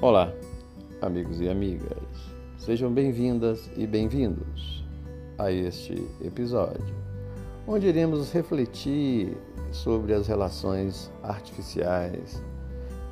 [0.00, 0.32] Olá,
[1.02, 1.90] amigos e amigas.
[2.56, 4.84] Sejam bem-vindas e bem-vindos
[5.36, 6.94] a este episódio,
[7.66, 9.36] onde iremos refletir
[9.72, 12.40] sobre as relações artificiais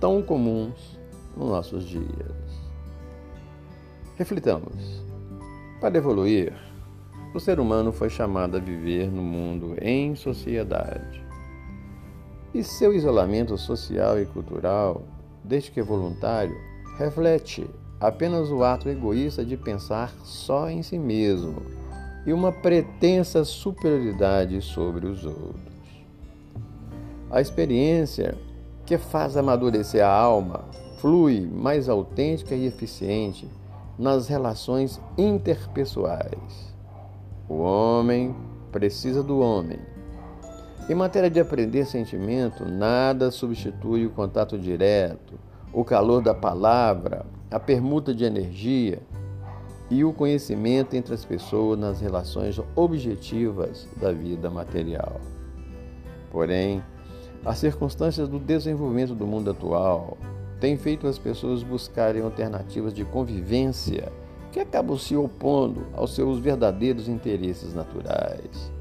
[0.00, 0.98] tão comuns
[1.36, 2.02] nos nossos dias.
[4.16, 5.04] Reflitamos.
[5.80, 6.52] Para evoluir,
[7.32, 11.24] o ser humano foi chamado a viver no mundo em sociedade.
[12.52, 15.04] E seu isolamento social e cultural,
[15.44, 17.68] desde que voluntário, reflete
[18.00, 21.62] apenas o ato egoísta de pensar só em si mesmo
[22.26, 25.72] e uma pretensa superioridade sobre os outros.
[27.30, 28.36] A experiência
[28.84, 30.64] que faz amadurecer a alma
[30.98, 33.48] flui mais autêntica e eficiente
[33.98, 36.74] nas relações interpessoais.
[37.48, 38.34] O homem
[38.70, 39.78] precisa do homem.
[40.88, 45.38] Em matéria de aprender sentimento, nada substitui o contato direto,
[45.72, 49.00] o calor da palavra, a permuta de energia
[49.90, 55.20] e o conhecimento entre as pessoas nas relações objetivas da vida material.
[56.30, 56.82] Porém,
[57.44, 60.16] as circunstâncias do desenvolvimento do mundo atual
[60.60, 64.12] têm feito as pessoas buscarem alternativas de convivência
[64.52, 68.72] que acabam se opondo aos seus verdadeiros interesses naturais.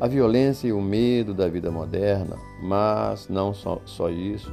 [0.00, 4.52] A violência e o medo da vida moderna, mas não só, só isso,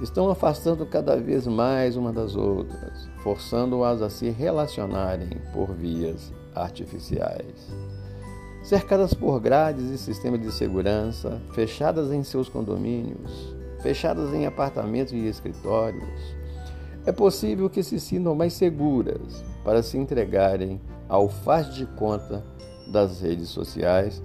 [0.00, 7.68] estão afastando cada vez mais uma das outras, forçando-as a se relacionarem por vias artificiais.
[8.62, 15.26] Cercadas por grades e sistemas de segurança, fechadas em seus condomínios, fechadas em apartamentos e
[15.26, 16.36] escritórios,
[17.04, 22.44] é possível que se sintam mais seguras para se entregarem ao faz de conta
[22.86, 24.22] das redes sociais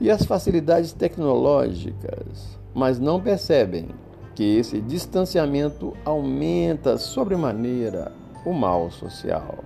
[0.00, 3.88] e as facilidades tecnológicas, mas não percebem
[4.36, 8.12] que esse distanciamento aumenta sobremaneira
[8.44, 9.64] o mal social.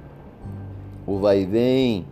[1.05, 2.07] O vai e vem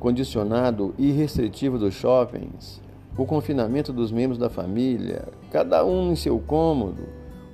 [0.00, 2.80] condicionado e restritivo dos shoppings,
[3.18, 7.02] o confinamento dos membros da família, cada um em seu cômodo,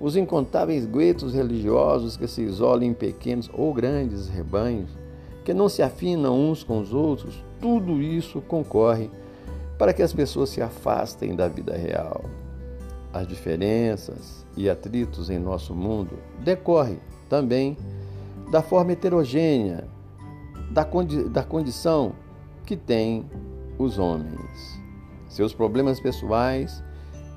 [0.01, 4.91] os incontáveis guetos religiosos que se isolam em pequenos ou grandes rebanhos,
[5.45, 9.11] que não se afinam uns com os outros, tudo isso concorre
[9.77, 12.23] para que as pessoas se afastem da vida real.
[13.13, 17.77] As diferenças e atritos em nosso mundo decorrem também
[18.51, 19.89] da forma heterogênea
[20.71, 22.13] da, condi da condição
[22.65, 23.29] que têm
[23.79, 24.81] os homens.
[25.29, 26.83] Seus problemas pessoais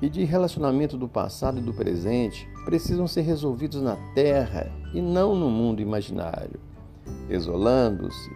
[0.00, 5.34] e de relacionamento do passado e do presente precisam ser resolvidos na Terra e não
[5.34, 6.60] no mundo imaginário.
[7.28, 8.30] Isolando-se,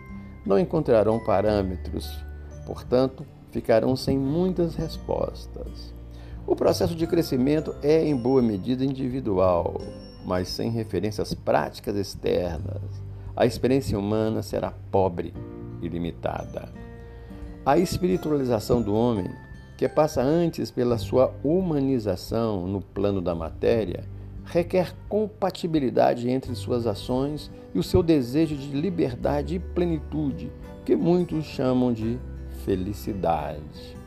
[0.44, 2.08] não encontrarão parâmetros,
[2.66, 5.97] portanto, ficarão sem muitas respostas.
[6.48, 9.82] O processo de crescimento é, em boa medida, individual,
[10.24, 12.80] mas sem referências práticas externas.
[13.36, 15.34] A experiência humana será pobre
[15.82, 16.70] e limitada.
[17.66, 19.30] A espiritualização do homem,
[19.76, 24.04] que passa antes pela sua humanização no plano da matéria,
[24.46, 30.50] requer compatibilidade entre suas ações e o seu desejo de liberdade e plenitude,
[30.86, 32.18] que muitos chamam de
[32.64, 33.98] felicidade.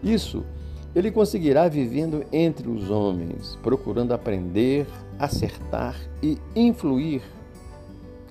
[0.00, 0.44] Isso
[0.94, 4.86] ele conseguirá vivendo entre os homens, procurando aprender,
[5.18, 7.22] acertar e influir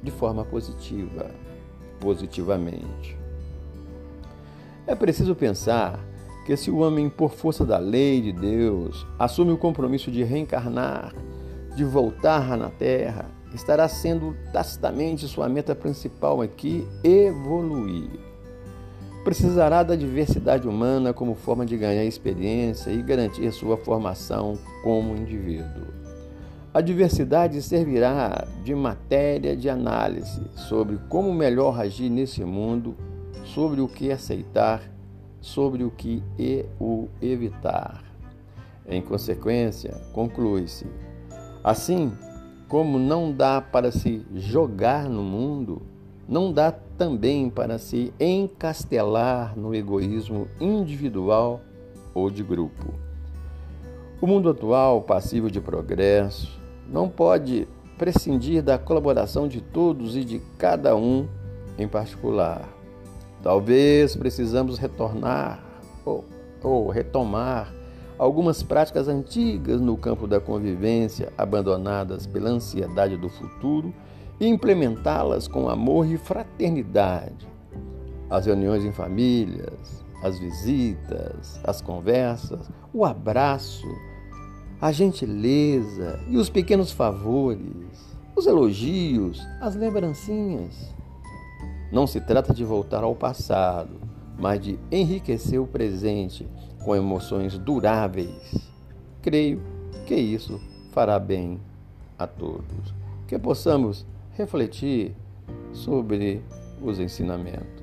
[0.01, 1.31] de forma positiva,
[1.99, 3.17] positivamente.
[4.87, 5.99] É preciso pensar
[6.45, 11.13] que se o homem, por força da lei de Deus, assume o compromisso de reencarnar
[11.75, 18.32] de voltar na Terra, estará sendo tacitamente sua meta principal aqui evoluir.
[19.23, 25.87] Precisará da diversidade humana como forma de ganhar experiência e garantir sua formação como indivíduo.
[26.73, 32.95] A diversidade servirá de matéria de análise sobre como melhor agir nesse mundo,
[33.45, 34.81] sobre o que aceitar,
[35.39, 38.03] sobre o que e o evitar.
[38.85, 40.85] Em consequência, conclui-se
[41.63, 42.11] Assim
[42.67, 45.81] como não dá para se jogar no mundo,
[46.27, 51.61] não dá também para se encastelar no egoísmo individual
[52.13, 52.93] ou de grupo.
[54.21, 57.67] O mundo atual, passivo de progresso, não pode
[57.97, 61.27] prescindir da colaboração de todos e de cada um
[61.77, 62.69] em particular.
[63.41, 65.61] Talvez precisamos retornar
[66.05, 66.23] ou,
[66.61, 67.73] ou retomar
[68.17, 73.93] algumas práticas antigas no campo da convivência, abandonadas pela ansiedade do futuro,
[74.43, 77.47] e implementá-las com amor e fraternidade.
[78.29, 83.87] As reuniões em famílias, as visitas, as conversas, o abraço,
[84.79, 90.93] a gentileza e os pequenos favores, os elogios, as lembrancinhas.
[91.91, 94.01] Não se trata de voltar ao passado,
[94.37, 96.47] mas de enriquecer o presente
[96.83, 98.71] com emoções duráveis.
[99.21, 99.61] Creio
[100.05, 100.59] que isso
[100.91, 101.59] fará bem
[102.17, 102.93] a todos.
[103.27, 104.05] Que possamos
[104.37, 105.13] refletir
[105.71, 106.41] sobre
[106.81, 107.82] os ensinamentos.